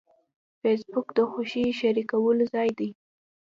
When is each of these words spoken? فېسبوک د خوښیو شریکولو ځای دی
فېسبوک 0.61 1.07
د 1.17 1.19
خوښیو 1.31 1.77
شریکولو 1.79 2.43
ځای 2.53 2.69
دی 2.79 2.89